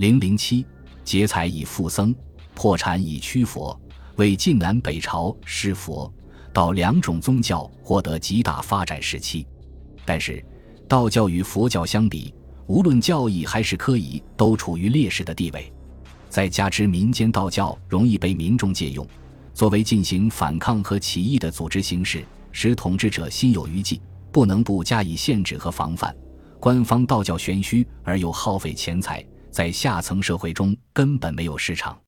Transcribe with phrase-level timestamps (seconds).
[0.00, 0.64] 零零七，
[1.04, 2.14] 劫财以富僧，
[2.54, 3.78] 破产以驱佛，
[4.16, 6.10] 为晋南北朝施佛
[6.54, 9.46] 道两种宗教获得极大发展时期。
[10.06, 10.42] 但是，
[10.88, 12.32] 道教与佛教相比，
[12.66, 15.70] 无论教义还是科仪，都处于劣势的地位。
[16.30, 19.06] 再加之民间道教容易被民众借用，
[19.52, 24.00] 作为进行反抗和起义的组织形式，使统治者心有余悸，
[24.32, 26.16] 不能不加以限制和防范。
[26.58, 31.98] 官方道教玄虚而又耗费钱财，在下层社会中根本没有市场。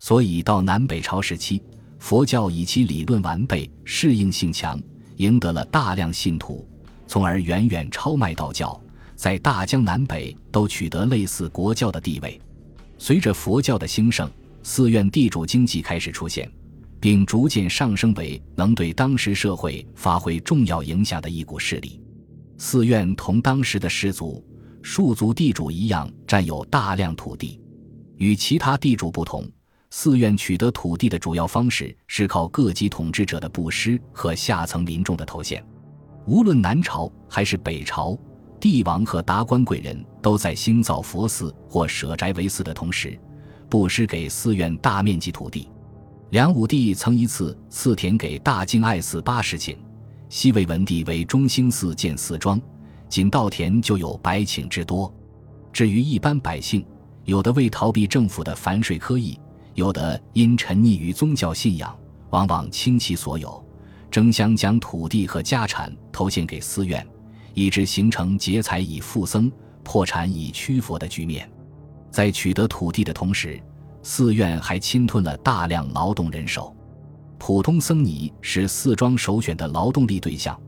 [0.00, 1.62] 所以到南北朝时期，
[1.98, 4.80] 佛教以其理论完备、适应性强，
[5.16, 6.68] 赢得了大量信徒。
[7.06, 8.80] 从而远远超卖道教，
[9.16, 12.40] 在大江南北都取得类似国教的地位。
[12.98, 14.30] 随着佛教的兴盛，
[14.62, 16.50] 寺院地主经济开始出现，
[17.00, 22.00] 并逐渐上升为能对当时社会发挥重要影响的一股势力。
[22.58, 24.44] 寺院同当时的氏族、
[24.82, 27.60] 庶族地主一样，占有大量土地。
[28.16, 29.44] 与其他地主不同，
[29.90, 35.64] 寺院取得土地的主要方式是靠各级统治者的布施和下层民众的投献。
[36.26, 38.18] 无论南朝还是北朝，
[38.60, 43.18] 帝王和达官贵人都在兴造佛寺或舍宅为寺的同时，
[43.68, 45.68] 布施给寺院大面积土地。
[46.30, 49.76] 梁武帝曾一次赐田给大敬爱寺八十顷，
[50.28, 52.60] 西魏文帝为中兴寺建寺庄，
[53.08, 55.12] 仅稻田就有百顷之多。
[55.72, 56.84] 至于一般百姓，
[57.24, 59.38] 有的为逃避政府的繁税苛役，
[59.74, 61.96] 有的因沉溺于宗教信仰，
[62.30, 63.64] 往往倾其所有。
[64.10, 67.06] 争相将土地和家产投献给寺院，
[67.52, 69.52] 以致形成劫财以富僧、
[69.84, 71.48] 破产以驱佛的局面。
[72.10, 73.60] 在取得土地的同时，
[74.02, 76.74] 寺院还侵吞了大量劳动人手。
[77.36, 80.58] 普通僧尼是寺庄首选的劳动力对象，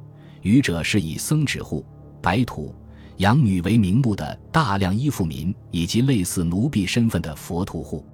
[0.42, 1.84] 余者是以僧指户、
[2.20, 2.74] 白土、
[3.18, 8.04] 养女为名目的大量依附民，以及类似奴婢身份的佛徒户。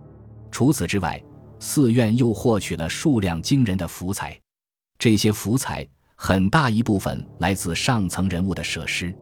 [0.50, 1.22] 除此之外，
[1.58, 4.38] 寺院又获取了数量惊人的福财。
[4.98, 9.14] 这些福财很大一部分来自上层人物的舍施，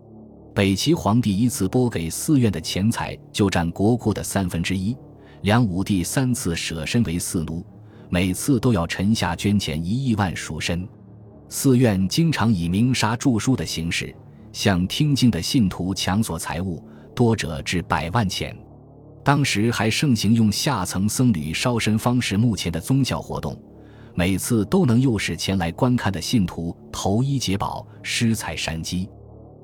[0.55, 4.97] 北齐皇帝一次拨给寺院的钱财就占国库的三分之一。
[5.43, 7.65] 梁武帝三次舍身为寺奴，
[8.09, 10.89] 每次都要臣下捐钱一亿万赎身。
[11.49, 14.15] 寺院经常以明杀著书的形式
[14.55, 16.81] 向听经的信徒抢索财物，
[17.13, 18.57] 多者至百万钱。
[19.25, 23.61] 当时还盛行用下层僧侣烧身方式目前的宗教活动。
[24.15, 29.09] 每次都能诱使前来观看的信徒投衣解宝、施财山积。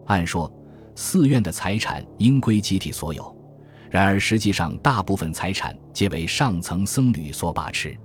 [0.07, 0.53] 按说，
[0.97, 3.33] 寺院的财产应归集体所有，
[3.91, 7.97] 然而实际上大部分财产皆为上层僧侣所把持。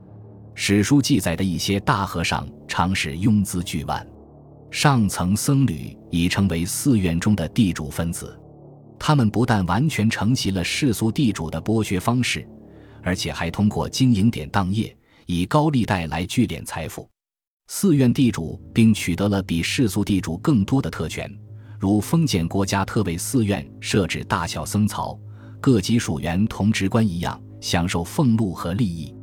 [0.54, 4.06] 史书记载的一些大和尚常是拥资巨万，
[4.76, 8.38] 上层僧侣已成为寺院中的地主分子。
[9.00, 12.46] 他们不但完全承袭了世俗地主的剥削方式，
[13.02, 14.94] 而且还通过经营典当业。
[15.28, 17.10] 以高利贷来聚敛财富，
[17.68, 21.34] 寺院地主并取得了比世俗地主更多的特权，
[21.80, 25.18] 如封建国家特为寺院设置大小僧曹，
[25.62, 29.16] 各级属员同职官一样享受俸禄和利益。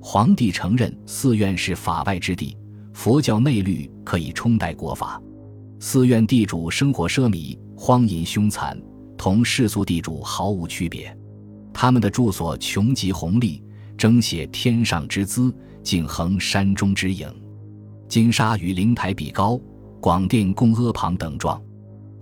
[0.00, 2.56] 皇帝承认寺院是法外之地，
[2.92, 5.20] 佛教内律可以冲代国法。
[5.80, 8.80] 寺院地主生活奢靡，荒淫凶残，
[9.16, 11.16] 同世俗地主毫无区别。
[11.72, 13.62] 他们的住所穷极宏丽。
[13.94, 17.28] 争写天上之姿，竟横山中之影。
[18.08, 19.60] 金沙与灵台比高，
[20.00, 21.62] 广殿供阿旁等状，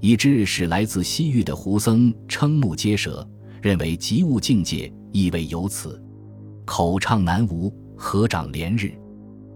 [0.00, 3.26] 以致使来自西域的胡僧瞠目结舌，
[3.62, 6.02] 认为极物境界意味由此。
[6.66, 8.92] 口唱南无，合掌连日。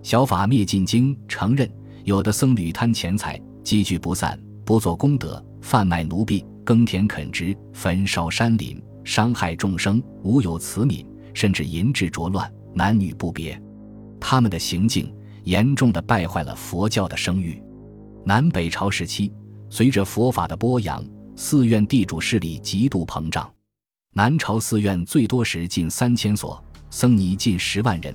[0.04, 1.66] 小法灭尽经承认，
[2.04, 11.04] 有的僧侣贪钱财，积聚不散，不做功德，贩卖奴婢，耕田垦殖，焚烧山林，伤害众生，无有慈悯。
[11.32, 13.60] 甚至淫志浊乱，男女不别，
[14.20, 15.10] 他们的行径
[15.44, 17.60] 严重的败坏了佛教的声誉。
[18.26, 19.32] 南北朝时期，
[19.70, 21.02] 随着佛法的播扬，
[21.34, 23.50] 寺院地主势力极度膨胀。
[24.12, 28.14] 南朝寺院最多时近三千所，僧尼近十万人；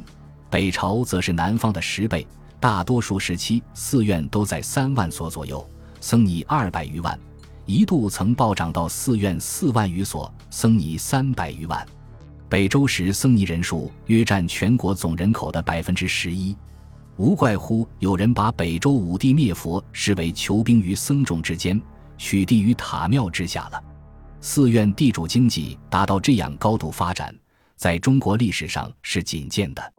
[0.49, 2.25] 北朝则是南方的十倍，
[2.59, 5.67] 大多数时期寺院都在三万所左右，
[6.01, 7.17] 僧尼二百余万，
[7.65, 11.85] 一度曾暴涨到寺院四万余所，僧尼三百余万。
[12.49, 16.57] 北周时僧尼人数约占全国总人口的百分之十一，
[17.15, 21.79] 无怪乎有人把北周武帝灭佛视为求兵于僧众之间，
[22.17, 23.83] 取地于塔庙之下了。
[24.41, 27.35] 寺院地主经济达到这样高度发展，
[27.75, 29.93] 在中国历史上是仅见的，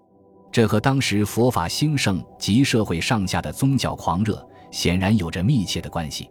[0.52, 6.28] 这和当时佛法兴盛及社会上下的宗教狂热显然有着密切的关系。